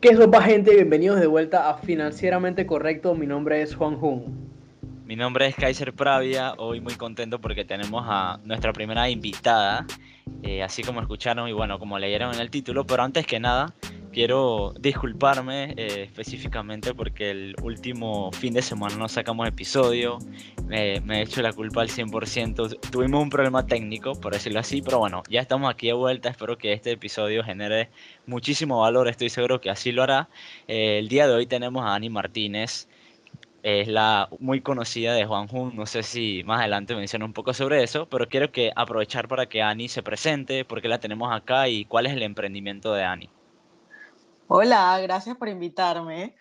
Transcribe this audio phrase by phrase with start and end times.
[0.00, 0.76] ¿Qué es sopa gente?
[0.76, 3.16] Bienvenidos de vuelta a Financieramente Correcto.
[3.16, 4.48] Mi nombre es Juan Jun.
[5.04, 6.54] Mi nombre es Kaiser Pravia.
[6.56, 9.84] Hoy muy contento porque tenemos a nuestra primera invitada,
[10.44, 12.86] eh, así como escucharon y bueno, como leyeron en el título.
[12.86, 13.74] Pero antes que nada,
[14.18, 20.18] quiero disculparme eh, específicamente porque el último fin de semana no sacamos episodio.
[20.68, 22.80] me he hecho la culpa al 100%.
[22.90, 26.30] Tuvimos un problema técnico, por decirlo así, pero bueno, ya estamos aquí de vuelta.
[26.30, 27.90] Espero que este episodio genere
[28.26, 29.06] muchísimo valor.
[29.06, 30.28] Estoy seguro que así lo hará.
[30.66, 32.88] Eh, el día de hoy tenemos a Ani Martínez.
[33.62, 35.76] Es la muy conocida de Juan Jun.
[35.76, 39.46] No sé si más adelante menciona un poco sobre eso, pero quiero que aprovechar para
[39.46, 43.04] que Ani se presente, por qué la tenemos acá y cuál es el emprendimiento de
[43.04, 43.30] Ani.
[44.50, 46.34] Hola, gracias por invitarme.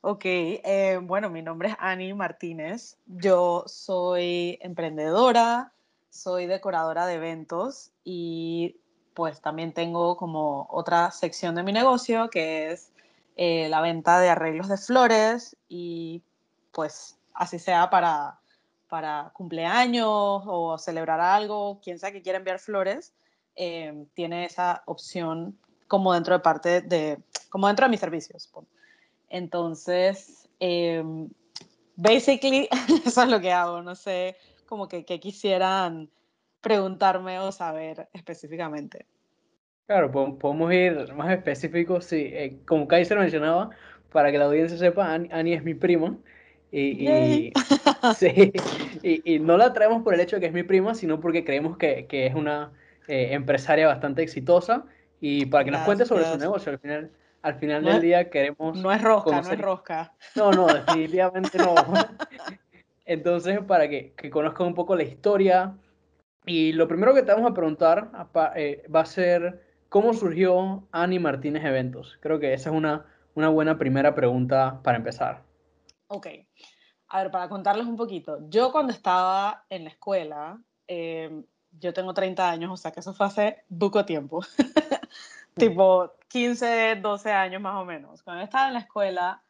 [0.00, 2.98] Ok, eh, bueno, mi nombre es Ani Martínez.
[3.06, 5.72] Yo soy emprendedora,
[6.10, 8.80] soy decoradora de eventos y
[9.14, 12.90] pues también tengo como otra sección de mi negocio que es
[13.36, 16.20] eh, la venta de arreglos de flores y
[16.72, 18.40] pues así sea para,
[18.88, 23.14] para cumpleaños o celebrar algo, quien sea que quiera enviar flores,
[23.54, 25.56] eh, tiene esa opción
[25.88, 28.50] como dentro de parte de, como dentro de mis servicios.
[29.28, 31.28] Entonces, em,
[31.96, 32.68] basically,
[33.06, 33.82] eso es lo que hago.
[33.82, 36.10] No sé, como que, quisieran
[36.60, 39.06] preguntarme o saber específicamente.
[39.86, 42.04] Claro, podemos ir más específicos.
[42.04, 43.70] Sí, eh, como Kaiser mencionaba,
[44.12, 46.16] para que la audiencia sepa, Ani, es mi prima.
[46.70, 47.52] Y,
[48.16, 48.52] sí,
[49.02, 51.76] y, no la traemos por el hecho de que es mi prima, sino porque creemos
[51.76, 52.72] que, que es una
[53.08, 54.86] eh, empresaria bastante exitosa
[55.24, 56.72] y para que nos cuente sobre su negocio.
[56.72, 58.76] Al final, al final del día queremos...
[58.76, 60.12] No es rosca, no es rosca.
[60.34, 61.76] No, no, definitivamente no.
[63.04, 65.76] Entonces, para que, que conozcan un poco la historia.
[66.44, 68.10] Y lo primero que te vamos a preguntar
[68.56, 72.18] eh, va a ser cómo surgió Ani Martínez Eventos.
[72.20, 73.06] Creo que esa es una,
[73.36, 75.44] una buena primera pregunta para empezar.
[76.08, 76.26] Ok.
[77.10, 78.40] A ver, para contarles un poquito.
[78.48, 81.44] Yo cuando estaba en la escuela, eh,
[81.78, 84.40] yo tengo 30 años, o sea que eso fue hace poco tiempo.
[85.54, 88.22] tipo 15, 12 años más o menos.
[88.22, 89.42] Cuando estaba en la escuela,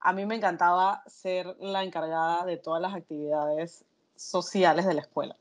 [0.00, 3.84] a mí me encantaba ser la encargada de todas las actividades
[4.16, 5.36] sociales de la escuela.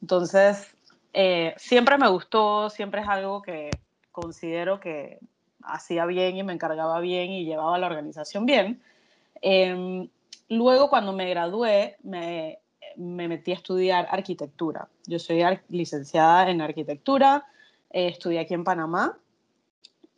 [0.00, 0.74] Entonces,
[1.12, 3.70] eh, siempre me gustó, siempre es algo que
[4.12, 5.18] considero que
[5.62, 8.80] hacía bien y me encargaba bien y llevaba la organización bien.
[9.42, 10.08] Em,
[10.48, 12.58] luego, cuando me gradué, me,
[12.96, 14.88] me, metí a estudiar arquitectura.
[15.06, 17.46] Yo soy licenciada en arquitectura,
[17.90, 19.18] eh, estudié aquí en Panamá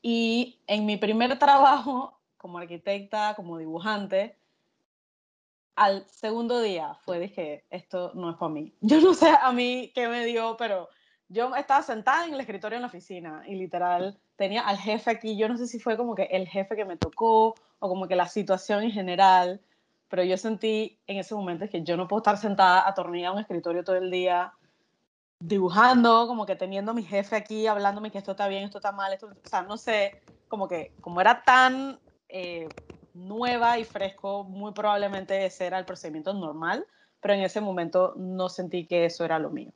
[0.03, 4.37] y en mi primer trabajo como arquitecta, como dibujante,
[5.77, 8.75] al segundo día fue, dije, esto no es para mí.
[8.81, 10.89] Yo no sé a mí qué me dio, pero
[11.33, 15.37] yo estaba sentada en el escritorio en la oficina y literal tenía al jefe aquí.
[15.37, 18.17] Yo no sé si fue como que el jefe que me tocó o como que
[18.17, 19.61] la situación en general,
[20.09, 23.43] pero yo sentí en ese momento que yo no puedo estar sentada atornillada en un
[23.43, 24.53] escritorio todo el día
[25.41, 28.93] dibujando, como que teniendo a mi jefe aquí hablándome que esto está bien, esto está
[28.93, 30.15] mal, esto, o sea, no sé,
[30.49, 32.73] como que como era tan eh,
[33.15, 36.87] nueva y fresco, muy probablemente ese era el procedimiento normal,
[37.21, 39.73] pero en ese momento no sentí que eso era lo mío.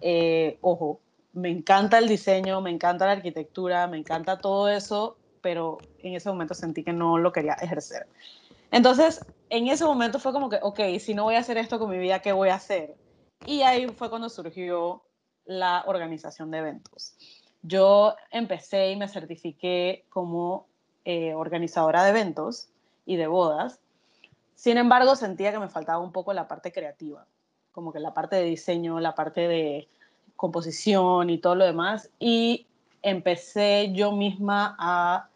[0.00, 1.00] Eh, ojo,
[1.32, 6.28] me encanta el diseño, me encanta la arquitectura, me encanta todo eso, pero en ese
[6.28, 8.06] momento sentí que no lo quería ejercer.
[8.70, 11.90] Entonces, en ese momento fue como que, ok, si no voy a hacer esto con
[11.90, 12.96] mi vida, ¿qué voy a hacer?
[13.46, 15.02] Y ahí fue cuando surgió
[15.44, 17.16] la organización de eventos.
[17.62, 20.66] Yo empecé y me certifiqué como
[21.04, 22.68] eh, organizadora de eventos
[23.06, 23.80] y de bodas.
[24.54, 27.26] Sin embargo, sentía que me faltaba un poco la parte creativa,
[27.72, 29.88] como que la parte de diseño, la parte de
[30.36, 32.10] composición y todo lo demás.
[32.18, 32.66] Y
[33.02, 35.28] empecé yo misma a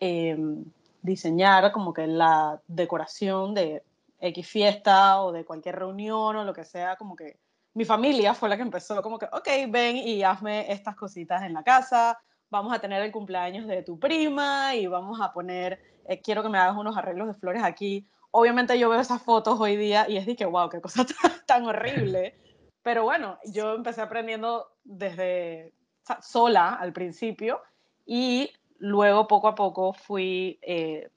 [0.00, 0.64] em,
[1.02, 3.82] diseñar como que la decoración de
[4.20, 7.38] X fiesta o de cualquier reunión o lo que sea, como que
[7.74, 11.52] mi familia fue la que empezó, como que, ok, ven y hazme estas cositas en
[11.52, 12.18] la casa,
[12.48, 16.48] vamos a tener el cumpleaños de tu prima y vamos a poner, eh, quiero que
[16.48, 18.06] me hagas unos arreglos de flores aquí.
[18.30, 21.04] Obviamente yo veo esas fotos hoy día y es de que, wow, qué cosa
[21.46, 22.34] tan, horrible.
[22.82, 25.74] Pero bueno, yo empecé aprendiendo desde
[26.22, 27.60] sola al principio
[28.06, 31.10] y luego poco a poco fui eh,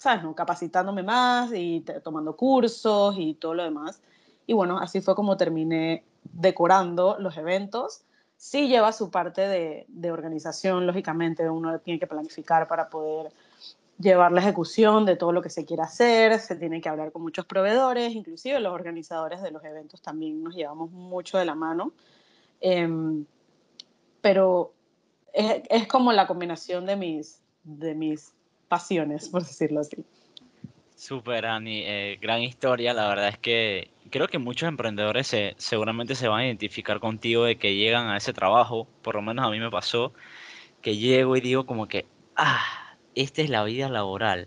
[0.00, 0.22] ¿sabes?
[0.22, 0.34] No?
[0.34, 4.00] Capacitándome más y tomando cursos y todo lo demás.
[4.46, 8.02] Y bueno, así fue como terminé decorando los eventos.
[8.38, 13.30] Sí lleva su parte de, de organización, lógicamente, uno tiene que planificar para poder
[13.98, 17.20] llevar la ejecución de todo lo que se quiere hacer, se tiene que hablar con
[17.20, 21.92] muchos proveedores, inclusive los organizadores de los eventos también nos llevamos mucho de la mano.
[22.62, 23.26] Em,
[24.22, 24.72] pero
[25.34, 28.32] es, es, como la combinación de mis, de mis
[28.70, 29.96] pasiones, por decirlo así.
[30.96, 32.94] Super, Ani, eh, gran historia.
[32.94, 37.44] La verdad es que creo que muchos emprendedores se, seguramente se van a identificar contigo
[37.44, 38.86] de que llegan a ese trabajo.
[39.02, 40.12] Por lo menos a mí me pasó
[40.82, 42.06] que llego y digo como que,
[42.36, 44.46] ah, esta es la vida laboral.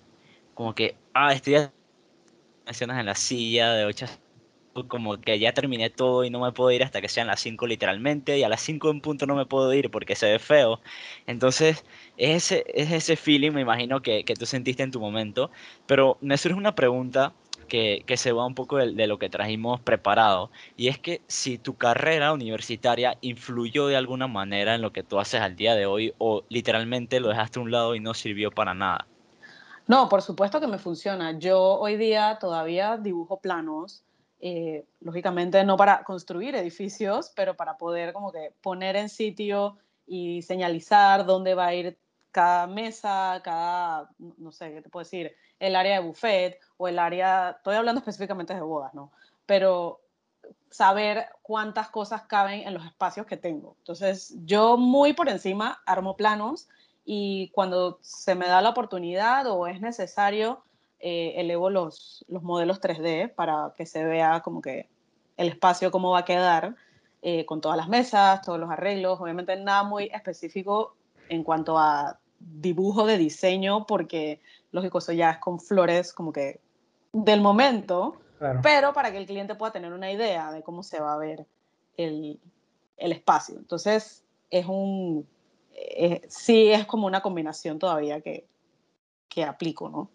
[0.54, 4.06] Como que, ah, estoy en la silla de 8
[4.88, 7.68] como que ya terminé todo y no me puedo ir hasta que sean las 5
[7.68, 10.80] literalmente y a las 5 en punto no me puedo ir porque se ve feo.
[11.28, 11.86] Entonces,
[12.18, 15.52] es ese, es ese feeling, me imagino, que, que tú sentiste en tu momento.
[15.86, 17.34] Pero me surge una pregunta
[17.68, 20.50] que, que se va un poco de, de, lo que trajimos preparado.
[20.75, 25.20] Y es que si tu carrera universitaria influyó de alguna manera en lo que tú
[25.20, 28.52] haces al día de hoy o literalmente lo dejaste a un lado y no sirvió
[28.52, 29.08] para nada.
[29.86, 31.38] No, por supuesto que me funciona.
[31.38, 34.04] Yo hoy día todavía dibujo planos
[34.45, 40.42] eh, lógicamente no para construir edificios, pero para poder como que poner en sitio y
[40.42, 41.98] señalizar dónde va a ir
[42.30, 45.34] cada mesa, cada, no sé, ¿qué te puedo decir?
[45.60, 49.13] El área de buffet o el área, estoy hablando específicamente de bodas, ¿no?
[49.45, 50.01] Pero
[50.69, 53.78] saber cuántas cosas caben en los espacios que tengo.
[53.78, 56.68] Entonces, yo muy por encima armo planos
[57.06, 60.62] y cuando se me da la oportunidad o es necesario,
[61.06, 64.88] eh, elevo los, los modelos 3D para que se vea como que
[65.36, 66.78] el espacio cómo va a quedar
[67.22, 70.96] eh, con todas las mesas, todos los arreglos, obviamente nada muy específico
[71.28, 74.40] en cuanto a dibujo de diseño, porque
[74.72, 76.62] lógico, eso ya es con flores como que
[77.12, 78.62] del momento, claro.
[78.64, 81.46] pero para que el cliente pueda tener una idea de cómo se va a ver
[81.98, 82.40] el,
[82.96, 83.58] el espacio.
[83.58, 85.28] Entonces, es un,
[85.74, 88.48] eh, sí es como una combinación todavía que,
[89.28, 90.10] que aplico, ¿no?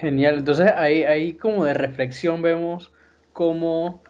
[0.00, 2.90] Genial, entonces ahí, ahí como de reflexión vemos
[3.34, 4.02] cómo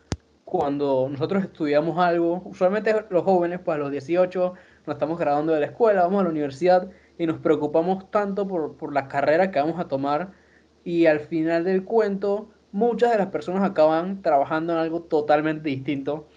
[0.44, 4.54] cuando nosotros estudiamos algo, usualmente los jóvenes, pues a los 18
[4.86, 6.88] nos estamos graduando de la escuela, vamos a la universidad
[7.18, 10.30] y nos preocupamos tanto por, por la carrera que vamos a tomar
[10.84, 16.28] y al final del cuento muchas de las personas acaban trabajando en algo totalmente distinto.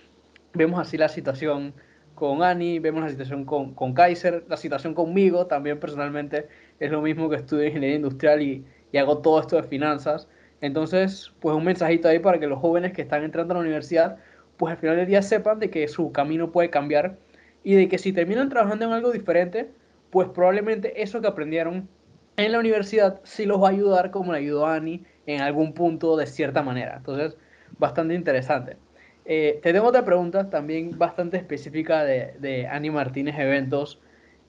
[0.56, 1.76] Vemos así la situación
[2.16, 6.48] con Ani, vemos la situación con, con Kaiser, la situación conmigo también personalmente
[6.80, 10.30] es lo mismo que estudio ingeniería industrial y y hago todo esto de finanzas.
[10.62, 14.18] Entonces, pues un mensajito ahí para que los jóvenes que están entrando a la universidad,
[14.56, 17.18] pues al final del día sepan de que su camino puede cambiar
[17.66, 19.72] y de que si terminan trabajando en algo diferente,
[20.10, 21.90] pues probablemente eso que aprendieron
[22.38, 25.74] en la universidad sí los va a ayudar como le ayudó a Ani en algún
[25.74, 26.96] punto de cierta manera.
[26.98, 27.36] Entonces,
[27.80, 28.78] bastante interesante.
[29.26, 34.00] Eh, te tengo otra pregunta también bastante específica de, de Ani Martínez Eventos.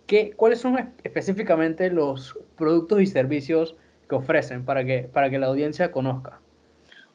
[0.07, 3.77] ¿Qué, ¿Cuáles son específicamente los productos y servicios
[4.17, 6.41] ofrecen para que, para que la audiencia conozca?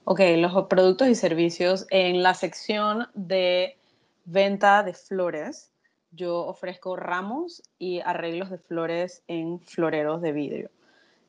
[0.05, 3.77] Ok, los productos y servicios en la sección de
[4.25, 5.71] venta de flores,
[6.11, 10.71] yo ofrezco ramos y arreglos de flores en floreros de vidrio.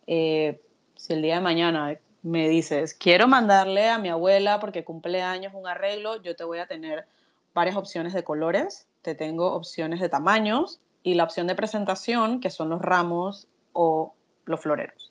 [0.06, 0.61] Eh,
[0.96, 5.52] si el día de mañana me dices, quiero mandarle a mi abuela porque cumple años
[5.55, 7.06] un arreglo, yo te voy a tener
[7.55, 12.50] varias opciones de colores, te tengo opciones de tamaños y la opción de presentación, que
[12.50, 14.14] son los ramos o
[14.44, 15.09] los floreros.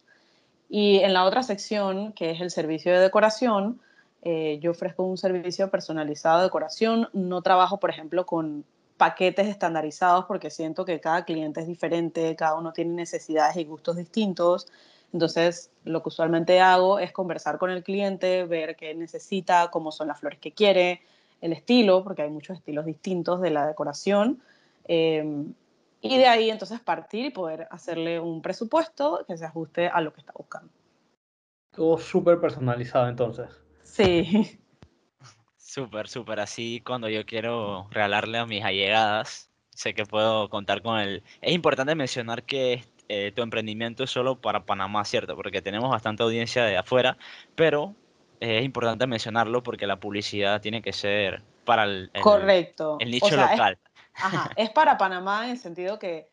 [0.69, 3.81] Y en la otra sección, que es el servicio de decoración,
[4.21, 7.09] eh, yo ofrezco un servicio personalizado de decoración.
[7.13, 8.63] No trabajo, por ejemplo, con
[8.97, 13.95] paquetes estandarizados porque siento que cada cliente es diferente, cada uno tiene necesidades y gustos
[13.95, 14.67] distintos.
[15.11, 20.07] Entonces, lo que usualmente hago es conversar con el cliente, ver qué necesita, cómo son
[20.09, 21.01] las flores que quiere,
[21.41, 24.39] el estilo, porque hay muchos estilos distintos de la decoración.
[24.87, 25.45] Eh,
[26.01, 30.13] y de ahí entonces partir y poder hacerle un presupuesto que se ajuste a lo
[30.13, 30.71] que está buscando.
[31.71, 33.49] Todo súper personalizado entonces.
[33.83, 34.59] Sí.
[35.57, 36.39] Súper, súper.
[36.39, 41.23] Así cuando yo quiero regalarle a mis allegadas, sé que puedo contar con él.
[41.41, 45.35] Es importante mencionar que eh, tu emprendimiento es solo para Panamá, ¿cierto?
[45.35, 47.17] Porque tenemos bastante audiencia de afuera,
[47.55, 47.95] pero
[48.39, 52.97] eh, es importante mencionarlo porque la publicidad tiene que ser para el, el, Correcto.
[52.99, 53.77] el nicho o sea, local.
[53.85, 53.88] Es
[54.21, 56.29] Ajá, es para Panamá en el sentido que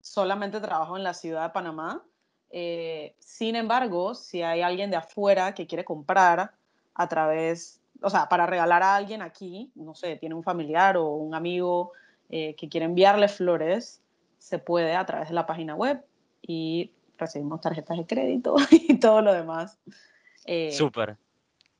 [0.00, 2.02] solamente trabajo en la ciudad de Panamá.
[2.50, 6.52] Eh, sin embargo, si hay alguien de afuera que quiere comprar
[6.94, 11.06] a través, o sea, para regalar a alguien aquí, no sé, tiene un familiar o
[11.14, 11.92] un amigo
[12.28, 14.02] eh, que quiere enviarle flores,
[14.38, 16.04] se puede a través de la página web
[16.42, 19.78] y recibimos tarjetas de crédito y todo lo demás.
[20.46, 21.16] Eh, súper,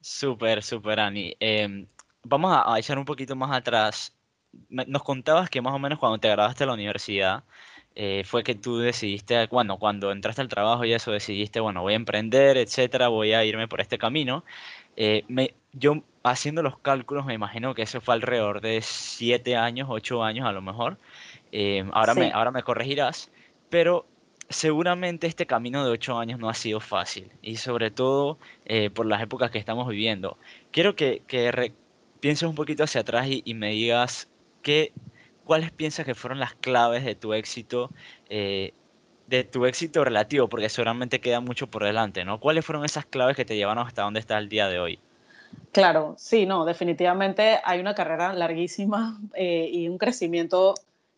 [0.00, 1.34] súper, súper, Ani.
[1.40, 1.86] Em,
[2.22, 4.14] vamos a, a echar un poquito más atrás
[4.68, 7.44] nos contabas que más o menos cuando te graduaste de la universidad,
[7.96, 11.94] eh, fue que tú decidiste, bueno, cuando entraste al trabajo y eso, decidiste, bueno, voy
[11.94, 14.44] a emprender, etcétera, voy a irme por este camino.
[14.96, 19.88] Eh, me, yo haciendo los cálculos me imagino que eso fue alrededor de siete años,
[19.90, 20.98] ocho años a lo mejor.
[21.52, 22.20] Eh, ahora, sí.
[22.20, 23.30] me, ahora me corregirás,
[23.70, 24.06] pero
[24.48, 28.38] seguramente este camino de ocho años no ha sido fácil y sobre todo
[28.94, 30.38] por las épocas que estamos viviendo.
[30.72, 31.72] Quiero que, que
[32.20, 34.28] pienses un poquito hacia atrás y, me digas
[34.62, 34.92] qué,
[35.44, 37.90] cuáles piensas que fueron las claves de tu éxito,
[38.28, 38.72] eh,
[39.26, 42.40] de tu éxito relativo, porque seguramente queda mucho por delante, ¿no?
[42.40, 45.00] ¿Cuáles fueron esas claves que te llevaron hasta donde estás el día de hoy?
[45.72, 50.74] Claro, sí, no, definitivamente hay una carrera larguísima eh, y un crecimiento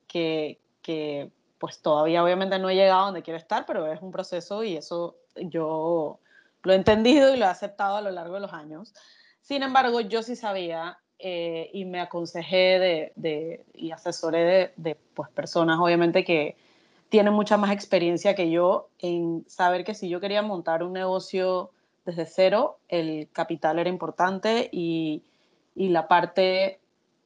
[0.07, 4.11] que, que pues todavía obviamente no he llegado a donde quiero estar, pero es un
[4.13, 6.19] proceso y eso yo
[6.63, 8.95] lo he entendido y lo he aceptado a lo largo de los años.
[9.41, 14.97] Sin embargo, yo sí sabía eh, y me aconsejé de, de y asesoré de, de,
[15.15, 16.57] pues, personas, obviamente, que
[17.09, 21.71] tienen mucha más experiencia que yo en saber que si yo quería montar un negocio
[22.05, 25.23] desde cero, el capital era importante y,
[25.77, 26.81] y la parte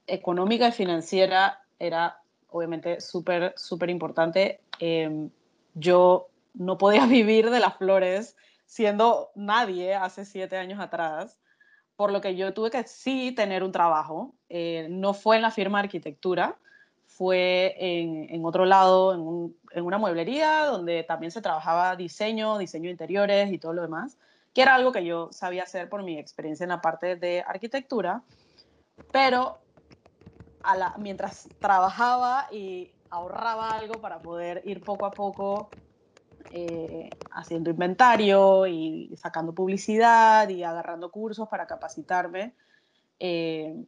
[0.06, 4.60] económica y financiera era obviamente súper, súper importante.
[4.78, 5.30] Em,
[5.74, 8.36] yo no podía vivir de las flores
[8.66, 11.38] siendo nadie hace siete años atrás,
[11.96, 14.34] por lo que yo tuve que sí tener un trabajo.
[14.48, 16.58] Eh, no fue en la firma de arquitectura,
[17.06, 22.84] fue en, en otro lado, en, en, una mueblería donde también se trabajaba diseño, diseño
[22.84, 24.18] de interiores y todo lo demás,
[24.52, 28.22] que era algo que yo sabía hacer por mi experiencia en la parte de arquitectura,
[29.10, 29.58] pero
[30.98, 35.70] mientras trabajaba y ahorraba algo para poder ir poco a poco
[36.58, 42.54] eh, haciendo inventario y sacando publicidad y agarrando cursos para capacitarme,
[43.20, 43.84] eh,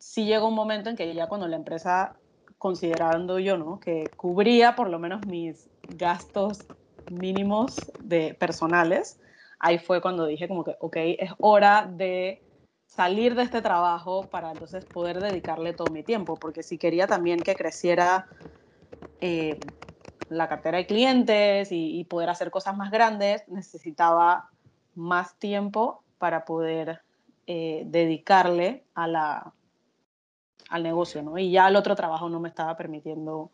[0.00, 2.16] sí llegó un momento en que ya cuando la empresa,
[2.58, 3.78] considerando yo, ¿no?
[3.78, 6.66] Que cubría por lo menos mis gastos
[7.06, 9.20] mínimos de personales,
[9.60, 12.42] ahí fue cuando dije como que, ok, es hora de
[12.86, 17.44] salir de este trabajo para entonces poder dedicarle todo mi tiempo, porque si quería también
[17.44, 18.26] que creciera
[19.20, 19.62] eh,
[20.28, 24.50] la cartera de clientes y, poder hacer cosas más grandes, necesitaba
[24.94, 27.02] más tiempo para poder
[27.46, 29.52] eh, dedicarle a la,
[30.68, 31.38] al negocio, ¿no?
[31.38, 33.50] Y ya el otro trabajo no me estaba permitiendo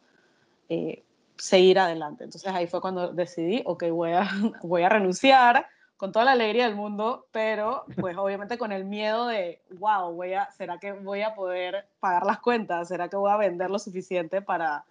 [0.68, 1.04] eh,
[1.36, 2.24] seguir adelante.
[2.24, 4.28] Entonces ahí fue cuando decidí, ok, voy a,
[4.62, 9.26] voy a renunciar con toda la alegría del mundo, pero pues obviamente con el miedo
[9.26, 12.88] de, wow, voy a, ¿será que voy a poder pagar las cuentas?
[12.88, 14.86] ¿Será que voy a vender lo suficiente para,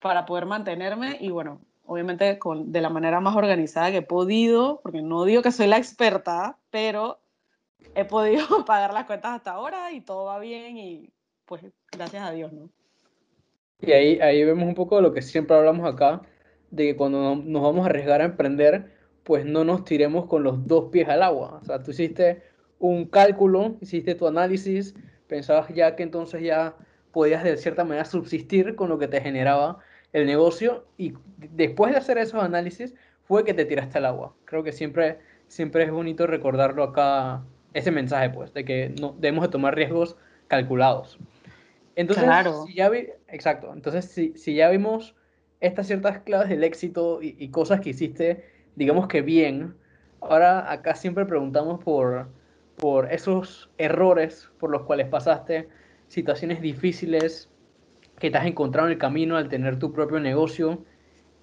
[0.00, 1.18] para poder mantenerme?
[1.20, 5.42] Y bueno, obviamente con, de la manera más organizada que he podido, porque no digo
[5.42, 7.20] que soy la experta, pero
[7.94, 11.10] he podido pagar las cuentas hasta ahora y todo va bien y
[11.44, 12.70] pues gracias a Dios, ¿no?
[13.80, 16.20] Y ahí, ahí vemos un poco de lo que siempre hablamos acá,
[16.70, 18.92] de que cuando nos vamos a arriesgar a emprender,
[19.24, 21.58] pues no nos tiremos con los dos pies al agua.
[21.62, 22.42] O sea, tú hiciste
[22.78, 24.94] un cálculo, hiciste tu análisis,
[25.26, 26.76] pensabas ya que entonces ya
[27.10, 29.78] podías de cierta manera subsistir con lo que te generaba
[30.12, 34.34] el negocio y después de hacer esos análisis fue que te tiraste al agua.
[34.44, 37.42] Creo que siempre, siempre es bonito recordarlo acá,
[37.74, 40.16] ese mensaje pues, de que no, debemos de tomar riesgos
[40.48, 41.18] calculados.
[41.94, 42.64] Entonces, claro.
[42.66, 45.14] si ya vi, exacto, entonces si, si, ya vimos
[45.60, 48.44] estas ciertas claves del éxito y, y cosas que hiciste
[48.80, 49.74] digamos que bien.
[50.22, 52.28] Ahora acá siempre preguntamos por,
[52.76, 55.68] por esos errores por los cuales pasaste,
[56.08, 57.49] situaciones difíciles
[58.20, 60.84] que te has encontrado en el camino al tener tu propio negocio.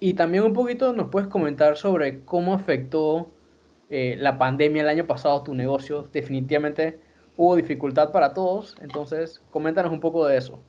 [0.00, 3.30] Y también un poquito nos puedes comentar sobre cómo afectó
[3.90, 6.08] eh, la pandemia el año pasado a tu negocio.
[6.12, 7.00] Definitivamente
[7.36, 10.60] hubo dificultad para todos, entonces coméntanos un poco de eso.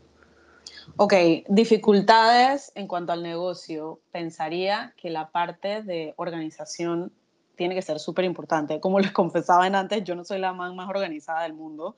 [0.97, 1.13] Ok,
[1.47, 4.01] dificultades en cuanto al negocio.
[4.11, 7.13] Pensaría que la parte de organización
[7.55, 8.79] tiene que ser súper importante.
[8.79, 11.97] Como les confesaba antes, yo no soy la más, más organizada del mundo.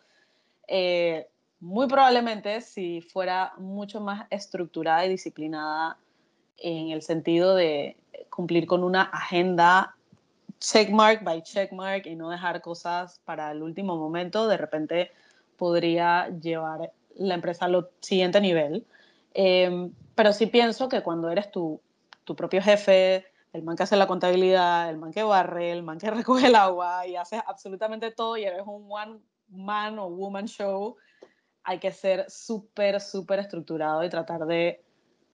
[0.67, 1.27] Eh,
[1.61, 5.97] muy probablemente si fuera mucho más estructurada y disciplinada
[6.57, 7.97] en el sentido de
[8.29, 9.95] cumplir con una agenda
[10.59, 15.11] checkmark by checkmark y no dejar cosas para el último momento, de repente
[15.57, 18.85] podría llevar la empresa al siguiente nivel.
[19.33, 21.79] Em, pero sí pienso que cuando eres tu,
[22.23, 25.99] tu propio jefe, el man que hace la contabilidad, el man que barre, el man
[25.99, 30.45] que recoge el agua y hace absolutamente todo y eres un one man o woman
[30.45, 30.95] show,
[31.63, 34.81] hay que ser súper, súper estructurado y tratar de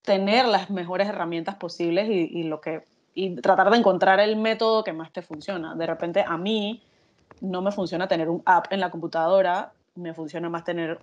[0.02, 4.84] tener las mejores herramientas posibles y, y, lo que, y tratar de encontrar el método
[4.84, 5.76] que más te funciona.
[5.76, 6.82] De repente a mí
[7.42, 11.00] no me funciona tener un app en la computadora, me funciona más tener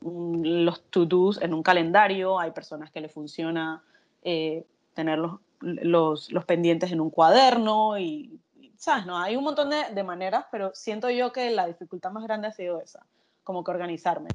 [0.00, 3.82] los to-dos en un calendario, hay personas que le funciona
[4.22, 4.64] eh,
[4.94, 8.40] tener los, los, pendientes en un cuaderno y,
[8.76, 9.06] ¿sabes?
[9.06, 12.48] No, hay un montón de, de, maneras, pero siento yo que la dificultad más grande
[12.48, 13.04] ha sido esa,
[13.42, 14.28] como que organizarme.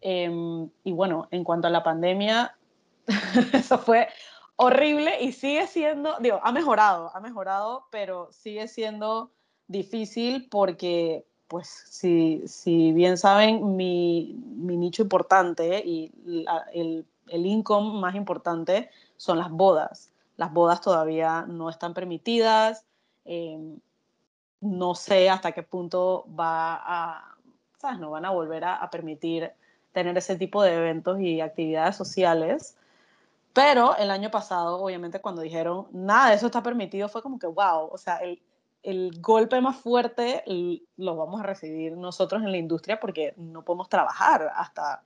[0.00, 2.56] Eh, y bueno, en cuanto a la pandemia,
[3.52, 4.08] eso fue
[4.56, 9.30] horrible y sigue siendo, digo, ha mejorado, ha mejorado, pero sigue siendo
[9.68, 16.12] difícil porque, pues, si, si bien saben, mi, mi nicho importante y
[16.74, 20.12] el, el income más importante son las bodas.
[20.36, 22.84] Las bodas todavía no están permitidas.
[23.24, 23.78] Em,
[24.60, 27.36] no sé hasta qué punto va a,
[27.78, 27.98] ¿sabes?
[27.98, 29.52] No van a volver a, a, permitir
[29.92, 32.76] tener ese tipo de eventos y actividades sociales.
[33.52, 37.46] Pero el año pasado, obviamente, cuando dijeron nada de eso está permitido, fue como que,
[37.46, 38.40] wow, o sea, el,
[38.82, 40.44] el golpe más fuerte
[40.96, 45.02] lo vamos a recibir nosotros en la industria porque no podemos trabajar hasta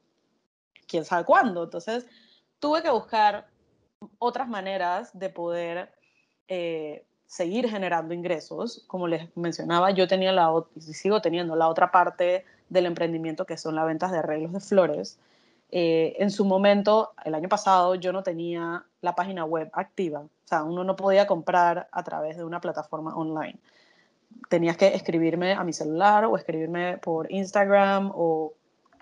[0.87, 1.65] quién sabe cuándo.
[1.65, 2.07] Entonces,
[2.59, 3.49] tuve que buscar
[4.19, 5.93] otras maneras de poder
[6.49, 8.85] eh, seguir generando ingresos.
[8.87, 12.45] Como les mencionaba, yo tenía la, y sigo teniendo la otra parte
[12.75, 15.19] del emprendimiento que son las ventas de arreglos de flores.
[15.71, 20.21] Eh, en su momento, el año pasado, yo no tenía la página web activa.
[20.21, 23.59] O sea, uno no podía comprar a través de una plataforma online.
[24.51, 28.53] Tenías que escribirme a mi celular o escribirme por Instagram o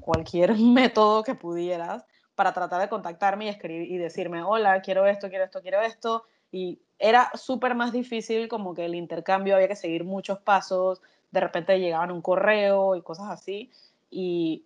[0.00, 5.29] cualquier método que pudieras para tratar de contactarme y escribir y decirme, hola, quiero esto,
[5.29, 6.25] quiero esto, quiero esto.
[6.50, 11.40] Y era súper más difícil como que el intercambio había que seguir muchos pasos, de
[11.40, 13.70] repente llegaban un correo y cosas así.
[14.10, 14.64] Y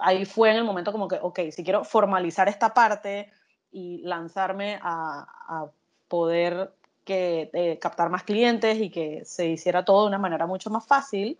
[0.00, 3.30] ahí fue en el momento como que, ok, si quiero formalizar esta parte
[3.72, 5.70] y lanzarme a, a
[6.08, 6.72] poder
[7.04, 10.86] que, eh, captar más clientes y que se hiciera todo de una manera mucho más
[10.86, 11.38] fácil,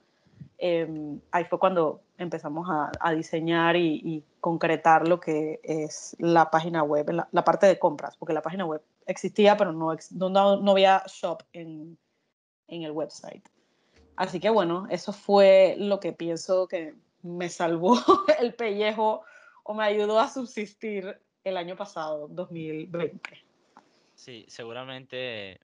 [0.59, 6.51] eh, ahí fue cuando empezamos a, a diseñar y, y, concretar lo que es la
[6.51, 10.57] página web, la, la, parte de compras, porque la página web existía, pero no, no,
[10.57, 11.99] no había shop en,
[12.69, 13.47] en el website.
[14.21, 17.97] Así que bueno, eso fue lo que pienso que me salvó
[18.39, 19.23] el pellejo
[19.63, 23.19] o me ayudó a subsistir el año pasado, 2020.
[24.15, 25.59] Sí, seguramente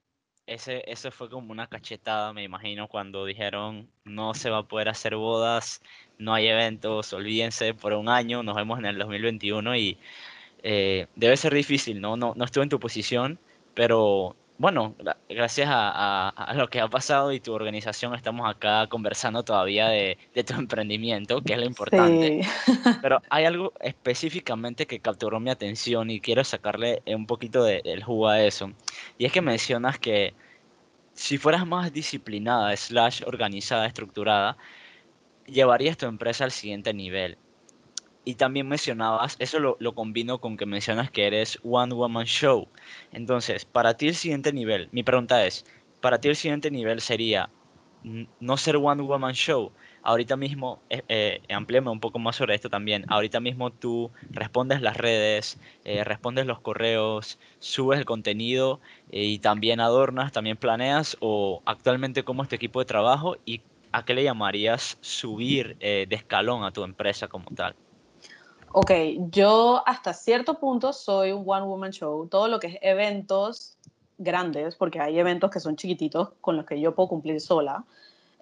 [0.46, 4.88] ese, ese fue como una cachetada, me imagino, cuando dijeron no se va a poder
[4.88, 5.83] hacer bodas,
[6.16, 9.98] no hay eventos, olvídense por un año, nos vemos en el 2021 y
[10.62, 12.16] eh, debe ser difícil, ¿no?
[12.16, 12.33] ¿no?
[12.35, 13.38] No estuve en tu posición,
[13.74, 14.95] pero bueno,
[15.29, 19.88] gracias a, a, a, lo que ha pasado y tu organización estamos acá conversando todavía
[19.88, 22.42] de, de tu emprendimiento, que es lo importante.
[22.42, 22.73] Sí.
[23.03, 28.03] Pero hay algo específicamente que capturó mi atención y quiero sacarle un poquito del de,
[28.03, 28.73] jugo a eso.
[29.19, 30.35] Y es que mencionas que
[31.12, 34.57] si fueras más disciplinada, slash organizada, estructurada,
[35.47, 37.38] llevarías tu empresa al siguiente nivel
[38.26, 42.68] y también mencionabas, eso lo, lo, combino con que mencionas que eres One Woman Show.
[43.12, 45.64] Entonces, para ti el siguiente nivel, mi pregunta es,
[46.00, 47.48] para ti el siguiente nivel sería
[48.40, 49.72] no ser One Woman Show.
[50.02, 53.04] Ahorita mismo, eh, eh, amplíame un poco más sobre esto también.
[53.08, 59.38] Ahorita mismo tú respondes las redes, eh, respondes los correos, subes el contenido eh, y
[59.38, 63.62] también adornas, también planeas o actualmente cómo es tu equipo de trabajo y
[63.92, 67.76] a qué le llamarías subir de escalón a tu empresa como tal.
[68.72, 68.90] Ok,
[69.31, 72.26] yo hasta cierto punto soy un one woman show.
[72.29, 73.79] Todo lo que es eventos
[74.18, 77.85] grandes, porque hay eventos que son chiquititos con los que yo puedo cumplir sola,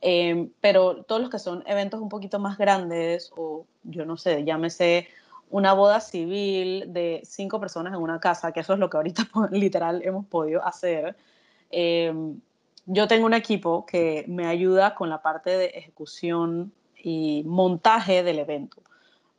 [0.00, 4.44] eh, pero todos los que son eventos un poquito más grandes o yo no sé,
[4.44, 5.08] llámese
[5.50, 9.28] una boda civil de cinco personas en una casa, que eso es lo que ahorita
[9.50, 11.16] literal hemos podido hacer.
[11.70, 12.12] Eh,
[12.87, 18.38] yo tengo un equipo que me ayuda con la parte de ejecución y montaje del
[18.38, 18.82] evento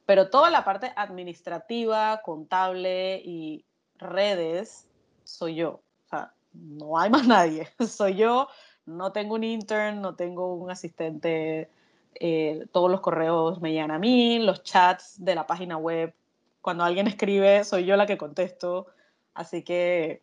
[0.05, 3.65] pero toda la parte administrativa, contable y
[3.97, 4.87] redes
[5.23, 5.81] soy yo.
[6.05, 7.67] O sea, no hay más nadie.
[7.87, 8.47] Soy yo,
[8.85, 11.69] no tengo un intern, no tengo un asistente.
[12.17, 16.13] Eh, todos los correos me llegan a mí, los chats de la página web.
[16.61, 18.87] Cuando alguien escribe, soy yo la que contesto.
[19.33, 20.21] Así que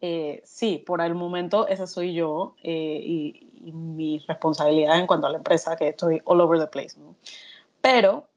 [0.00, 5.26] eh, sí, por el momento esa soy yo eh, y, y, mi responsabilidad en cuanto
[5.26, 6.96] a la empresa, que estoy all over the place.
[7.80, 8.28] Pero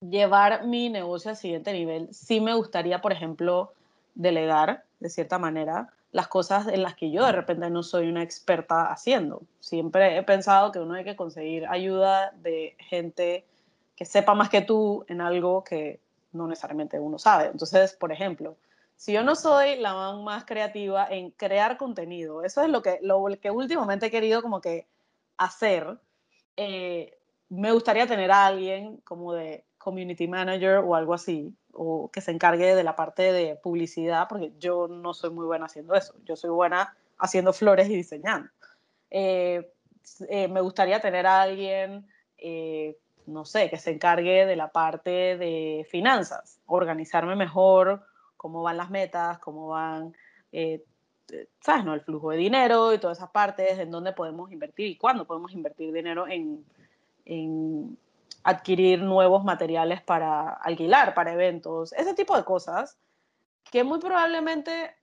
[0.00, 3.72] llevar mi negocio al siguiente nivel, sí me gustaría, por ejemplo,
[4.14, 8.22] delegar, de cierta manera, las cosas en las que yo de repente no soy una
[8.22, 9.42] experta haciendo.
[9.60, 13.44] Siempre he pensado que uno hay que conseguir ayuda de gente
[13.94, 16.00] que sepa más que tú en algo que
[16.32, 17.46] no necesariamente uno sabe.
[17.46, 18.56] Entonces, por ejemplo,
[18.96, 23.24] si yo no soy la más creativa en crear contenido, eso es lo que, lo
[23.40, 24.86] que últimamente he querido como que
[25.36, 25.98] hacer,
[26.56, 27.16] eh,
[27.48, 32.30] me gustaría tener a alguien como de community manager o algo así, o que se
[32.30, 36.14] encargue de la parte de publicidad, porque yo no soy muy buena haciendo eso.
[36.24, 38.50] Yo soy buena haciendo flores y diseñando.
[39.10, 39.72] Eh,
[40.28, 42.06] eh, me gustaría tener a alguien,
[42.38, 48.02] eh, no sé, que se encargue de la parte de finanzas, organizarme mejor
[48.38, 50.14] cómo van las metas, cómo van,
[50.52, 50.82] eh,
[51.60, 51.84] ¿sabes?
[51.84, 51.92] No?
[51.92, 55.52] El flujo de dinero y todas esas partes, en dónde podemos invertir y cuándo podemos
[55.52, 56.64] invertir dinero en,
[57.26, 57.98] en
[58.42, 62.98] adquirir nuevos materiales para alquilar, para eventos, ese tipo de cosas
[63.70, 64.94] que muy probablemente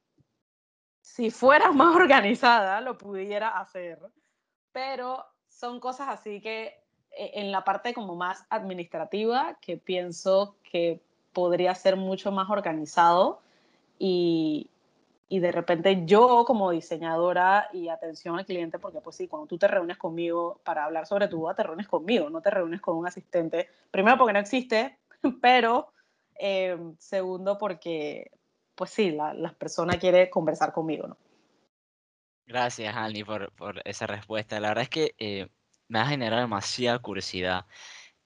[1.02, 4.00] si fuera más organizada lo pudiera hacer,
[4.72, 6.80] pero son cosas así que
[7.12, 11.02] eh, en la parte como más administrativa que pienso que
[11.34, 13.42] podría ser mucho más organizado
[14.00, 14.70] y,
[15.28, 19.58] y de repente yo como diseñadora y atención al cliente, porque pues sí, cuando tú
[19.58, 22.96] te reúnes conmigo para hablar sobre tu boda, te reúnes conmigo, no te reúnes con
[22.96, 24.98] un asistente, primero porque no existe,
[25.42, 25.92] pero
[26.40, 28.32] eh, segundo porque
[28.76, 31.18] pues sí, la, la persona quiere conversar conmigo, ¿no?
[32.46, 34.60] Gracias, Annie, por, por esa respuesta.
[34.60, 35.48] La verdad es que eh,
[35.88, 37.66] me ha generado demasiada curiosidad.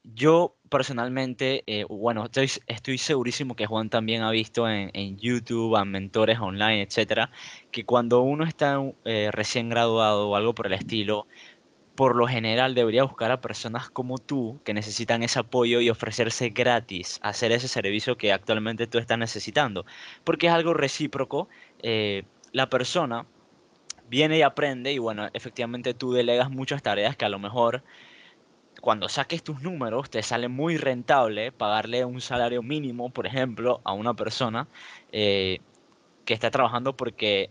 [0.04, 5.76] Yo personalmente, eh, bueno, estoy, estoy segurísimo que Juan también ha visto en, en YouTube,
[5.76, 7.32] a mentores online, etcétera,
[7.72, 11.28] que cuando uno está eh, recién graduado o algo por el estilo,
[11.96, 16.50] por lo general debería buscar a personas como tú que necesitan ese apoyo y ofrecerse
[16.50, 19.86] gratis, hacer ese servicio que actualmente tú estás necesitando,
[20.24, 21.50] porque es algo recíproco.
[22.52, 23.28] la persona
[24.10, 27.84] viene y aprende y bueno, efectivamente tú delegas muchas tareas que a lo mejor
[28.82, 33.94] cuando saques tus números te sale muy rentable pagarle un salario mínimo, por ejemplo, a
[33.94, 34.68] una persona
[35.12, 35.60] eh,
[36.26, 37.50] que está trabajando porque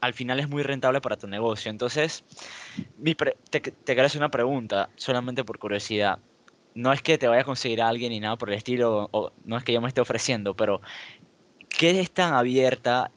[0.00, 1.70] al final es muy rentable para tu negocio.
[1.70, 2.24] Entonces,
[3.50, 6.18] te, te quiero hacer una pregunta, solamente por curiosidad.
[6.74, 9.32] No es que te vaya a conseguir a alguien ni nada por el estilo, o
[9.44, 10.82] no es que yo me esté ofreciendo, pero
[11.70, 13.10] ¿qué es tan abierta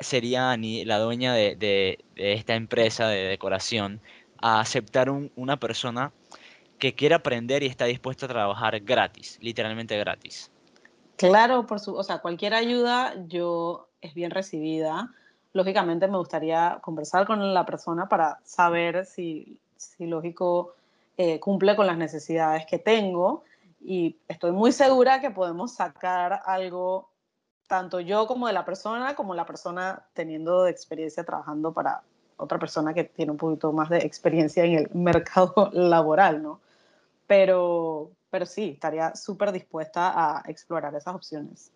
[0.00, 4.00] sería Ani, la dueña de, esta empresa de decoración,
[4.40, 6.12] a aceptar una persona
[6.78, 10.50] que quiere aprender y está dispuesta a trabajar gratis, literalmente gratis.
[11.16, 15.12] Claro, por su, o sea, cualquier ayuda yo es bien recibida.
[15.52, 20.74] Lógicamente me gustaría conversar con la persona para saber si, si lógico,
[21.16, 23.42] eh, cumple con las necesidades que tengo
[23.80, 27.08] y estoy muy segura que podemos sacar algo
[27.66, 32.02] tanto yo como de la persona, como la persona teniendo experiencia trabajando para
[32.36, 36.60] otra persona que tiene un poquito más de experiencia en el mercado laboral, ¿no?
[37.28, 41.72] Pero, pero sí, estaría súper dispuesta a explorar esas opciones.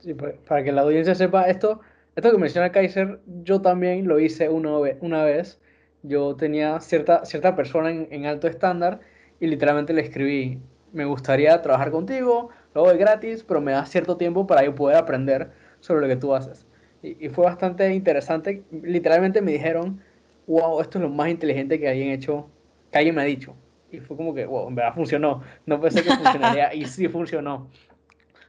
[0.00, 1.80] Sí, pues, para que la audiencia sepa, esto,
[2.14, 5.58] esto que menciona Kaiser, yo también lo hice una, vez.
[6.02, 9.00] Yo tenía cierta, cierta persona en, en alto estándar
[9.40, 10.60] y literalmente le escribí,
[10.92, 14.96] me gustaría trabajar contigo, lo doy gratis, pero me da cierto tiempo para yo poder
[14.96, 16.66] aprender sobre lo que tú haces.
[17.02, 18.62] Y, fue bastante interesante.
[18.70, 20.00] Literalmente me dijeron,
[20.46, 22.48] wow, esto es lo más inteligente que alguien hecho,
[22.92, 23.54] que alguien me ha dicho.
[23.90, 25.42] Y fue como que, wow, en verdad funcionó.
[25.66, 27.68] No pensé que funcionaría y sí funcionó.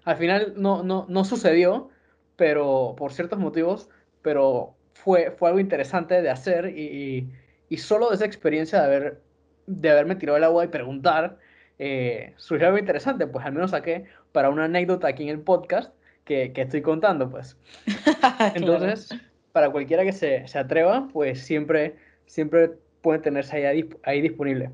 [0.04, 1.90] Al final no, no, no sucedió,
[2.36, 3.90] pero por ciertos motivos,
[4.22, 7.30] pero fue, fue algo interesante de hacer y,
[7.70, 9.22] y, solo de esa experiencia de, haber,
[9.68, 11.38] de haberme tirado el agua y preguntar,
[11.80, 15.94] eh, surgió algo interesante, pues al menos saqué para una anécdota aquí en el podcast
[16.26, 17.58] que, que estoy contando, pues.
[18.56, 19.10] Entonces,
[19.52, 24.72] para cualquiera que se, se, atreva, pues siempre, siempre puede tenerse ahí, ahí disponible.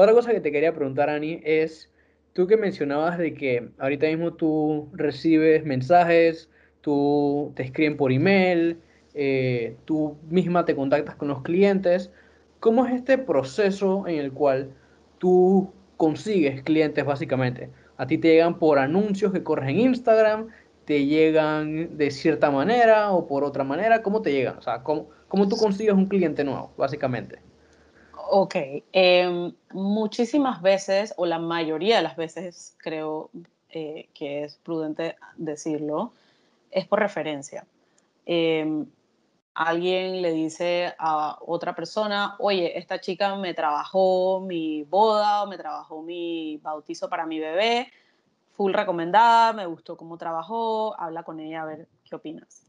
[0.00, 1.90] Otra cosa que te quería preguntar, Ani, es,
[2.32, 6.48] tú que mencionabas de que ahorita mismo tú recibes mensajes,
[6.82, 8.78] tú te escriben por email,
[9.14, 12.12] eh, tú misma te contactas con los clientes.
[12.60, 14.70] ¿Cómo es este proceso en el cual
[15.18, 17.68] tú consigues clientes básicamente.
[17.96, 20.46] A ti te llegan por anuncios que corres en Instagram,
[20.84, 24.00] te llegan de cierta manera o por otra manera.
[24.04, 24.58] ¿Cómo te llegan?
[24.58, 27.40] O sea, ¿cómo, cómo tú consigues un cliente nuevo, básicamente?
[28.26, 28.56] Ok,
[28.92, 33.30] em, muchísimas veces, o la mayoría de las veces, creo
[33.70, 36.12] eh, que es prudente decirlo,
[36.70, 37.66] es por referencia.
[38.26, 38.86] Em,
[39.54, 46.02] alguien le dice a otra persona, oye, esta chica me trabajó mi boda me trabajó
[46.02, 47.88] mi bautizo para mi bebé,
[48.52, 52.64] full recomendada, me gustó cómo trabajó, habla con ella a ver qué opinas.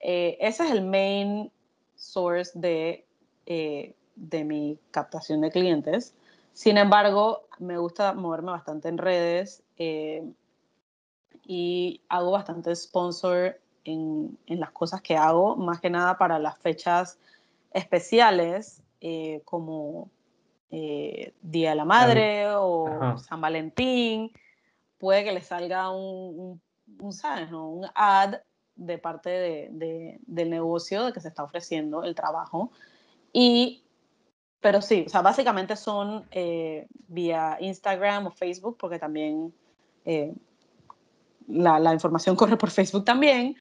[0.00, 1.50] Eh, ese es el main
[1.94, 3.06] source de,
[3.46, 6.14] eh, de mi captación de clientes.
[6.52, 10.24] Sin embargo, me gusta moverme bastante en redes eh,
[11.44, 17.18] y hago bastante sponsor en, las cosas que hago, más que nada para las fechas
[17.72, 20.10] especiales eh, como
[20.70, 24.32] eh, Día de la Madre o San Valentín.
[24.98, 26.60] Puede que le salga un,
[26.98, 28.36] un, un ad
[28.76, 32.70] de parte de, del negocio de que se está ofreciendo el trabajo.
[33.32, 33.83] Y,
[34.64, 39.52] pero sí, o sea, básicamente son eh, vía Instagram o Facebook, porque también
[41.48, 43.56] la, información corre por Facebook también,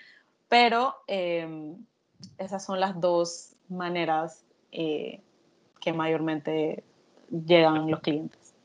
[0.48, 1.76] pero em,
[2.38, 5.20] esas son las dos maneras eh,
[5.82, 6.86] que mayormente
[7.30, 8.56] llegan los clientes.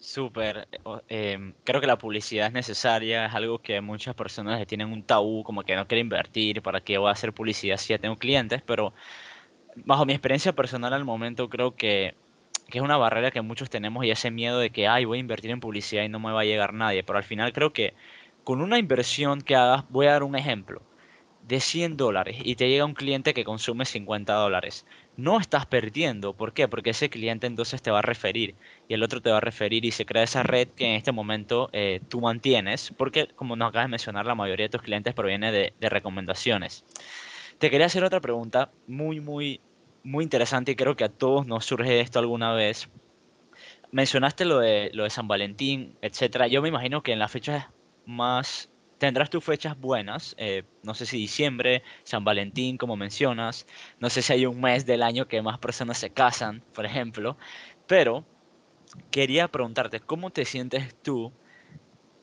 [0.00, 0.66] Súper.
[1.06, 5.44] Em, creo que la publicidad es necesaria, es algo que muchas personas tienen un tabú,
[5.44, 8.60] como que no quieren invertir, ¿para qué voy a hacer publicidad si ya tengo clientes?
[8.66, 8.92] Pero
[9.84, 12.14] bajo mi experiencia personal al momento creo que,
[12.68, 15.20] que, es una barrera que muchos tenemos y ese miedo de que, ay, voy a
[15.20, 17.02] invertir en publicidad y no me va a llegar nadie.
[17.02, 17.94] Pero al final creo que
[18.44, 20.82] con una inversión que hagas, voy a dar un ejemplo,
[21.46, 24.84] de 100 dólares y te llega un cliente que consume 50 dólares
[25.16, 26.34] no estás perdiendo.
[26.34, 26.68] ¿Por qué?
[26.68, 28.54] Porque ese cliente entonces te va a referir
[28.88, 31.12] y el otro te va a referir y se crea esa red que en este
[31.12, 35.14] momento eh, tú mantienes, porque como nos acabas de mencionar, la mayoría de tus clientes
[35.14, 36.84] proviene de, recomendaciones.
[37.58, 39.60] Te quería hacer otra pregunta muy, muy,
[40.06, 42.88] muy interesante y creo que a todos nos surge esto alguna vez.
[43.90, 46.46] Mencionaste lo de, lo de San Valentín, etcétera.
[46.46, 47.66] Yo me imagino que en las fechas
[48.04, 53.66] más tendrás tus fechas buenas, eh, no sé si diciembre, San Valentín, como mencionas,
[53.98, 57.36] no sé si hay un mes del año que más personas se casan, por ejemplo,
[57.86, 58.24] pero
[59.10, 61.32] quería preguntarte, ¿cómo te sientes tú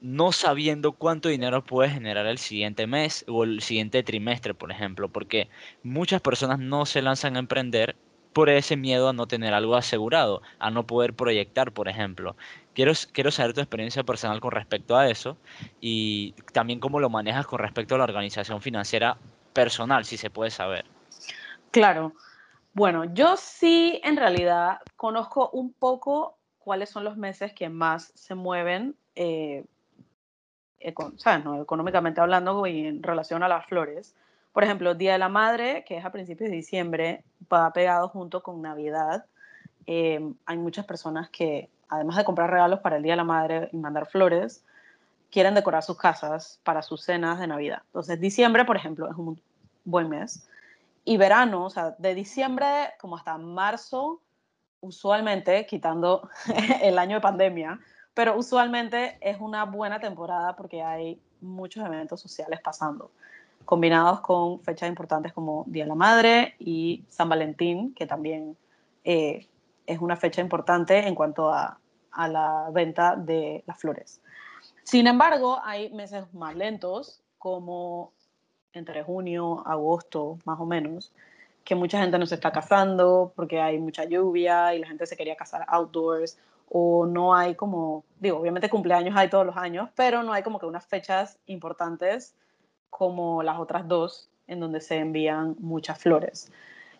[0.03, 5.07] no sabiendo cuánto dinero puedes generar el siguiente mes o el siguiente trimestre, por ejemplo?
[5.07, 5.49] Porque
[5.81, 7.95] muchas personas no se lanzan a emprender
[8.33, 12.35] por ese miedo a no tener algo asegurado, a no poder proyectar, por ejemplo.
[12.73, 15.37] Quiero, quiero saber tu experiencia personal con respecto a eso
[15.79, 19.17] y también cómo lo manejas con respecto a la organización financiera
[19.53, 20.83] personal, si se puede saber.
[21.71, 22.13] Claro.
[22.73, 28.35] Bueno, yo sí en realidad conozco un poco cuáles son los meses que más se
[28.35, 29.63] mueven, eh,
[30.83, 34.15] económicamente hablando y en relación a las flores.
[34.51, 38.43] Por ejemplo, Día de la Madre, que es a principios de diciembre, va pegado junto
[38.43, 39.25] con Navidad.
[39.87, 43.69] Eh, hay muchas personas que además de comprar regalos para el Día de la Madre
[43.71, 44.63] y mandar flores,
[45.31, 47.81] quieren decorar sus casas para sus cenas de Navidad.
[47.87, 49.39] Entonces, diciembre, por ejemplo, es un
[49.83, 50.47] buen mes.
[51.05, 54.21] Y verano, o sea, de diciembre como hasta marzo,
[54.79, 56.29] usualmente, quitando
[56.81, 57.79] el año de pandemia,
[58.13, 63.11] pero usualmente es una buena temporada porque hay muchos eventos sociales pasando,
[63.65, 68.57] combinados con fechas importantes como Día de la Madre y San Valentín, que también
[69.03, 69.47] eh,
[69.85, 71.79] es una fecha importante en cuanto a,
[72.11, 74.21] a la venta de las flores.
[74.83, 78.13] Sin embargo, hay meses más lentos, como
[78.73, 81.13] entre junio, agosto, más o menos,
[81.63, 85.15] que mucha gente no se está casando porque hay mucha lluvia y la gente se
[85.15, 86.37] quería casar outdoors
[86.75, 90.57] o no hay como, digo, obviamente cumpleaños hay todos los años, pero no hay como
[90.57, 92.35] que unas fechas importantes
[92.89, 96.51] como las otras dos en donde se envían muchas flores.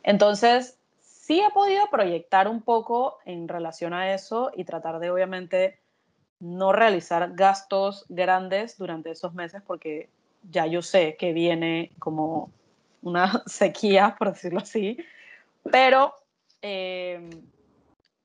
[0.03, 5.79] Entonces, sí he podido proyectar un poco en relación a eso y tratar de obviamente
[6.39, 10.07] no realizar gastos grandes durante esos meses porque
[10.51, 12.51] ya yo sé que viene como
[13.01, 14.97] una sequía, por decirlo así,
[15.71, 16.13] pero
[16.61, 17.27] eh,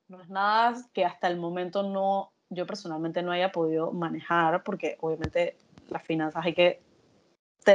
[0.08, 4.96] no es nada que hasta el momento no, yo personalmente no haya podido manejar porque
[5.00, 5.56] obviamente
[5.88, 6.80] las finanzas hay que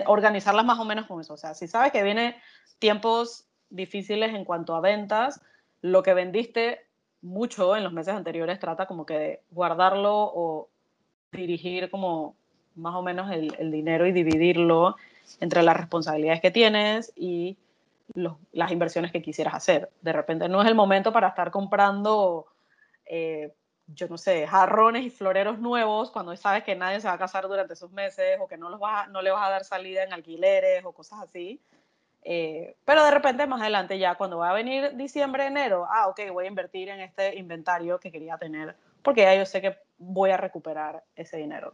[0.07, 1.35] organizarlas más o menos con eso.
[1.35, 2.35] O sea, si sabes que viene
[2.79, 5.41] tiempos difíciles en cuanto a ventas.
[5.81, 6.85] Lo que vendiste
[7.21, 10.69] mucho en los meses anteriores trata como que de guardarlo o
[11.31, 12.35] dirigir como
[12.75, 14.95] más o menos el, dinero y dividirlo
[15.39, 17.57] entre las responsabilidades que tienes y
[18.51, 19.89] las inversiones que quisieras hacer.
[20.01, 22.47] De repente no es el momento para estar comprando,
[23.05, 23.53] eh,
[23.87, 27.47] yo no sé, jarrones y floreros nuevos cuando sabes que nadie se va a casar
[27.47, 30.85] durante esos meses o que no, los no le vas a dar salida en alquileres
[30.85, 31.61] o cosas así.
[32.25, 36.21] Eh, pero de repente más adelante ya cuando va a venir diciembre, enero, ah, ok,
[36.31, 40.31] voy a invertir en este inventario que quería tener, porque ya yo sé que voy
[40.31, 41.73] a recuperar ese dinero.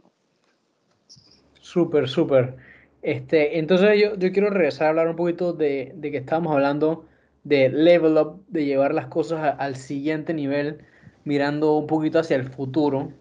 [1.59, 2.55] Súper, súper.
[3.01, 7.05] Este, entonces yo, yo, quiero regresar a hablar un poquito de, de, que estábamos hablando
[7.43, 10.83] de level up, de llevar las cosas al siguiente nivel,
[11.23, 13.13] mirando un poquito hacia el futuro.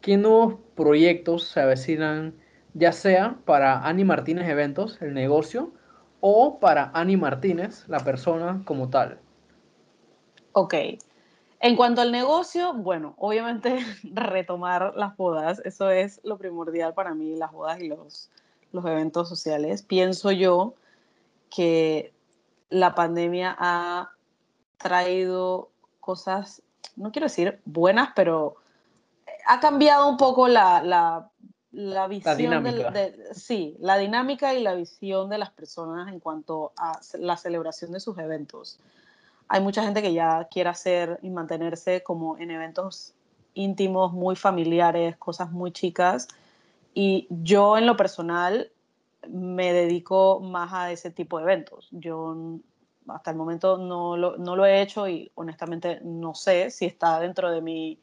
[0.00, 2.34] ¿Qué nuevos proyectos se avecinan,
[2.74, 5.72] ya sea para Ani Martínez Eventos, el negocio,
[6.20, 9.20] o para Ani Martínez, la persona como tal?
[10.52, 10.74] Ok.
[11.60, 17.36] En cuanto al negocio, bueno, obviamente retomar las bodas, eso es lo primordial para mí,
[17.36, 18.30] las bodas y los,
[18.72, 19.82] los eventos sociales.
[19.82, 20.74] Pienso yo
[21.50, 22.12] que
[22.70, 24.12] la pandemia ha
[24.76, 26.62] traído cosas,
[26.96, 28.56] no quiero decir buenas, pero
[29.46, 31.30] ha cambiado un poco la, la
[31.70, 36.98] la visión de, sí, la dinámica y la visión de las personas en cuanto a
[37.18, 38.80] la celebración de sus eventos.
[39.48, 43.14] Hay mucha gente que ya quiere hacer y mantenerse como en eventos
[43.54, 46.28] íntimos, muy familiares, cosas muy chicas.
[47.00, 48.72] Y yo en lo personal
[49.28, 51.86] me dedico más a ese tipo de eventos.
[51.92, 52.58] Yo
[53.06, 57.20] hasta el momento no lo, no lo he hecho y honestamente no sé si está
[57.20, 58.00] dentro de mi,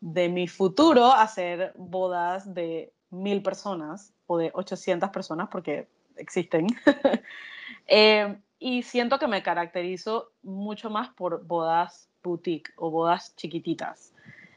[0.00, 5.86] de mi futuro hacer bodas de mil personas o de 800 personas porque
[6.16, 6.66] existen.
[7.86, 14.12] eh, y siento que me caracterizo mucho más por bodas boutique o bodas chiquititas.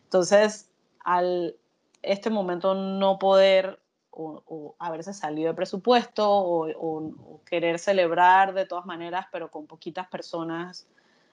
[0.05, 1.55] Entonces, al
[2.01, 3.79] este momento no poder
[4.11, 10.07] o, haberse salido de presupuesto o, o, querer celebrar de todas maneras, pero con poquitas
[10.07, 10.87] personas,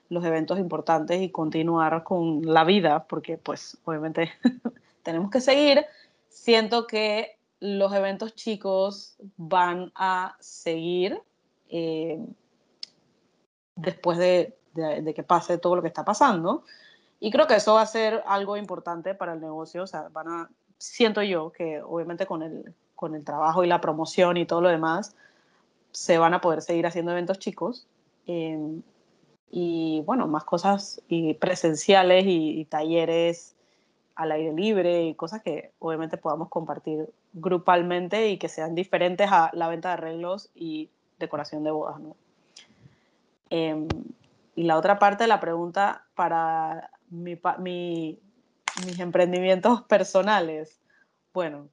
[0.09, 4.31] los eventos importantes y continuar con la vida, porque pues obviamente
[5.03, 5.85] tenemos que seguir,
[6.29, 11.21] siento que los eventos chicos van a seguir.
[11.69, 12.19] Eh,
[13.77, 14.57] después de,
[15.15, 16.63] que pase todo lo que está pasando.
[17.19, 19.83] Y creo que eso va a ser algo importante para el negocio.
[19.83, 23.81] O sea, van a, siento yo que obviamente con el, con el trabajo y la
[23.81, 25.15] promoción y todo lo demás,
[25.91, 27.87] se van a poder seguir haciendo eventos chicos.
[28.27, 28.81] Em,
[29.49, 33.55] y bueno, más cosas y presenciales y, talleres
[34.15, 39.51] al aire libre y cosas que obviamente podamos compartir grupalmente y que sean diferentes a
[39.53, 42.15] la venta de arreglos y decoración de bodas, ¿no?
[43.49, 43.87] Em,
[44.55, 48.19] y la otra parte de la pregunta para mi,
[48.85, 50.79] mis emprendimientos personales.
[51.33, 51.69] Bueno,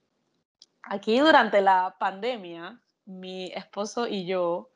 [0.83, 4.70] aquí durante la pandemia, mi esposo y yo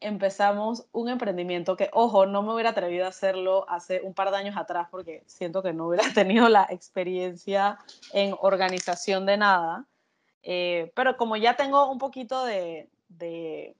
[0.00, 4.38] empezamos un emprendimiento que, ojo, no me hubiera atrevido a hacerlo hace un par de
[4.38, 7.78] años atrás porque siento que no hubiera tenido la experiencia
[8.12, 9.86] en organización de nada.
[10.42, 13.76] Eh, pero como ya tengo un poquito de, de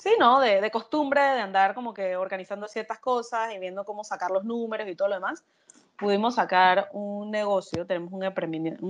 [0.00, 0.40] sí, ¿no?
[0.40, 4.88] De, costumbre, de andar como que organizando ciertas cosas y viendo cómo sacar los números
[4.88, 5.44] y todo lo demás,
[5.98, 8.24] pudimos sacar un negocio, tenemos un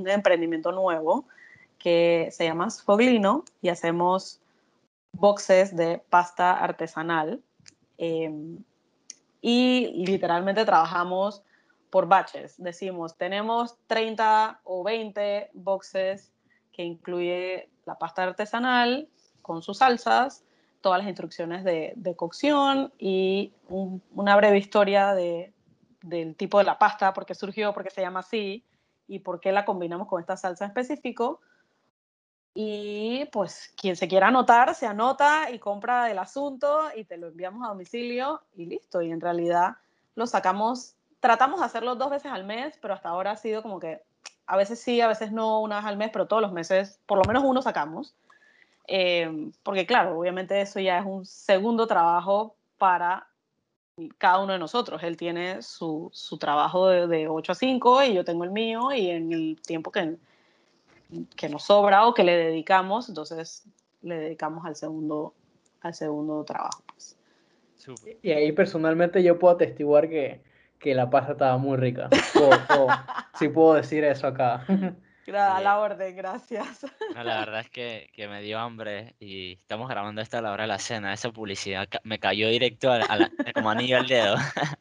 [0.08, 1.26] emprendimiento, nuevo
[1.78, 4.40] que se llama Sfoglino y hacemos
[5.12, 7.42] boxes de pasta artesanal.
[7.98, 8.62] Em,
[9.40, 11.42] y literalmente trabajamos
[11.90, 12.54] por batches.
[12.58, 16.32] Decimos, tenemos 30 o 20 boxes
[16.72, 19.08] que incluye la pasta artesanal
[19.42, 20.44] con sus salsas,
[20.80, 25.52] todas las instrucciones de, cocción y una breve historia de,
[26.02, 28.64] del tipo de la pasta, por qué surgió, por qué se llama así
[29.06, 31.40] y por qué la combinamos con esta salsa en específico.
[32.54, 37.28] Y pues quien se quiera anotar, se anota y compra el asunto y te lo
[37.28, 39.02] enviamos a domicilio y listo.
[39.02, 39.76] Y en realidad
[40.14, 43.78] lo sacamos, tratamos de hacerlo dos veces al mes, pero hasta ahora ha sido como
[43.78, 44.02] que
[44.46, 47.18] a veces sí, a veces no, una vez al mes, pero todos los meses por
[47.18, 48.16] lo menos uno sacamos.
[48.92, 53.28] Em, porque claro, obviamente eso ya es un segundo trabajo para
[54.18, 55.00] cada uno de nosotros.
[55.04, 58.90] Él tiene su, su trabajo de, de, 8 a 5 y yo tengo el mío
[58.92, 60.16] y en el tiempo que,
[61.36, 63.64] que nos sobra o que le dedicamos, entonces
[64.02, 65.34] le dedicamos al segundo,
[65.82, 66.82] al segundo trabajo.
[66.92, 67.16] Pues.
[68.22, 70.42] Y ahí personalmente yo puedo atestiguar que,
[70.80, 72.08] que la pasta estaba muy rica.
[73.38, 74.66] si puedo decir eso acá.
[75.36, 76.86] A la orden, gracias.
[77.14, 80.64] la verdad es que, que, me dio hambre y estamos grabando esto a la hora
[80.64, 81.12] de la cena.
[81.12, 84.36] Esa publicidad me cayó directo a, la, como anillo al dedo.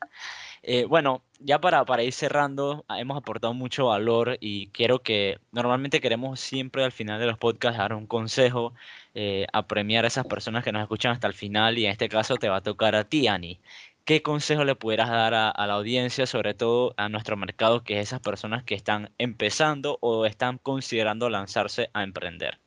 [0.62, 6.02] Eh, bueno, ya para, para ir cerrando, hemos aportado mucho valor y quiero que normalmente
[6.02, 8.74] queremos siempre al final de los podcasts dar un consejo,
[9.16, 12.10] eh, a premiar a esas personas que nos escuchan hasta el final y en este
[12.10, 13.60] caso te va a tocar a ti, Ani.
[14.06, 18.08] ¿Qué consejo le pudieras dar a, la audiencia, sobre todo a nuestro mercado, que es
[18.08, 22.60] esas personas que están empezando o están considerando lanzarse a emprender?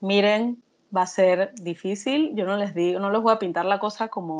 [0.00, 0.62] Miren,
[0.96, 2.32] va a ser difícil.
[2.34, 4.36] Yo no les digo, no les voy a pintar la cosa como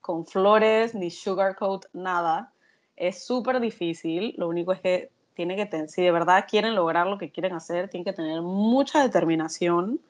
[0.00, 2.52] con flores ni sugarcoat, nada.
[2.96, 4.34] Es súper difícil.
[4.36, 7.52] Lo único es que tiene que tener, si de verdad quieren lograr lo que quieren
[7.54, 10.00] hacer, tienen que tener mucha determinación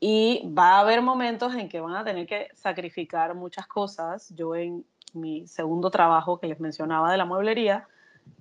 [0.00, 4.32] y va a haber momentos en que van a tener que sacrificar muchas cosas.
[4.34, 7.88] Yo en mi segundo trabajo que les mencionaba de la mueblería,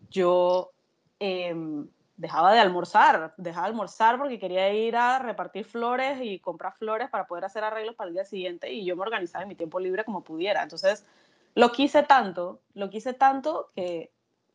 [0.10, 0.72] yo
[1.20, 1.88] em,
[2.18, 7.10] dejaba de almorzar, dejaba de almorzar porque quería ir a repartir flores y comprar flores
[7.10, 9.80] para poder hacer arreglos para el día siguiente y yo me organizaba en mi tiempo
[9.80, 10.62] libre como pudiera.
[10.64, 11.06] Entonces,
[11.56, 14.12] lo quise tanto, lo quise tanto que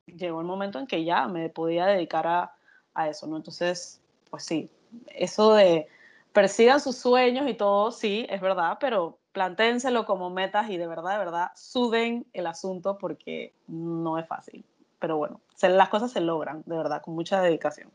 [0.06, 2.54] llegó el momento en que ya me podía dedicar a,
[2.92, 3.36] a eso, ¿no?
[3.36, 4.70] Entonces, pues sí,
[5.08, 5.88] eso de
[6.32, 11.12] persigan sus sueños y todo, sí, es verdad, pero plantéenselo como metas y de verdad,
[11.12, 14.64] de verdad, suden el asunto porque no es fácil.
[14.98, 17.90] Pero bueno, las cosas se logran, de verdad, con mucha dedicación.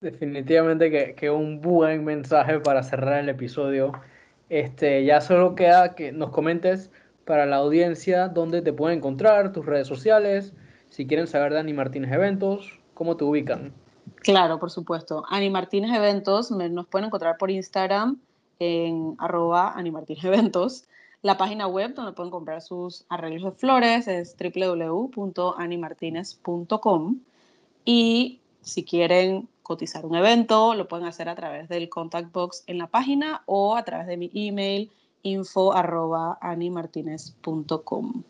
[0.00, 3.92] Definitivamente que, que un buen mensaje para cerrar el episodio.
[4.48, 6.90] Este, ya solo queda que nos comentes
[7.24, 10.54] para la audiencia dónde te pueden encontrar, tus redes sociales,
[10.88, 13.72] si quieren saber de Ani Martínez Eventos, cómo te ubican.
[14.16, 15.24] Claro, por supuesto.
[15.28, 18.18] Ani Martínez Eventos, nos pueden encontrar por Instagram
[18.58, 19.92] en arroba Ani
[20.22, 20.84] Eventos.
[21.22, 27.18] La página web donde pueden comprar sus arreglos de flores es www.animartinez.com
[27.84, 32.78] y si quieren cotizar un evento, lo pueden hacer a través del contact box en
[32.78, 34.90] la página o a través de mi email
[35.22, 38.22] info arroba animartinez.com.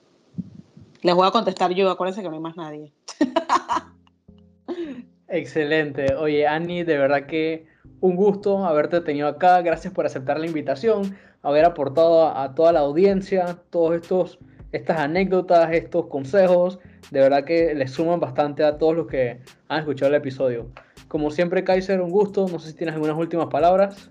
[1.03, 2.93] Les voy a contestar yo, acuérdense que no hay más nadie.
[5.29, 6.15] Excelente.
[6.15, 7.67] Oye, Ani, de verdad que
[8.01, 9.61] un gusto haberte tenido acá.
[9.63, 14.39] Gracias por aceptar la invitación, haber aportado a, toda la audiencia todos estos
[14.73, 16.79] estas anécdotas, estos consejos.
[17.11, 20.71] De verdad que les suman bastante a todos los que han escuchado el episodio.
[21.09, 22.47] Como siempre, Kaiser, un gusto.
[22.49, 24.11] No sé si tienes algunas últimas palabras.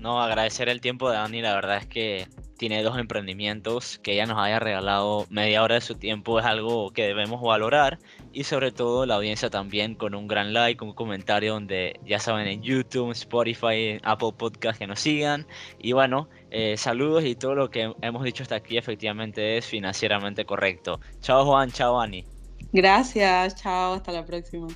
[0.00, 1.42] No, agradecer el tiempo de Dani.
[1.42, 2.28] La verdad es que
[2.58, 6.90] tiene dos emprendimientos, que ella nos haya regalado media hora de su tiempo es algo
[6.90, 7.98] que debemos valorar
[8.32, 12.48] y sobre todo la audiencia también con un gran like, un comentario donde ya saben
[12.48, 15.46] en YouTube, Spotify, Apple Podcast que nos sigan
[15.78, 20.44] y bueno, eh, saludos y todo lo que hemos dicho hasta aquí efectivamente es financieramente
[20.44, 21.00] correcto.
[21.20, 22.24] Chao Juan, chao Ani.
[22.72, 24.66] Gracias, chao, hasta la próxima.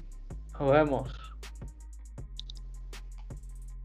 [0.58, 1.22] Nos vemos.